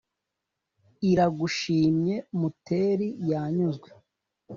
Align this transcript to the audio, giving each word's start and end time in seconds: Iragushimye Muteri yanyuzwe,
Iragushimye 1.11 2.15
Muteri 2.39 3.07
yanyuzwe, 3.31 3.89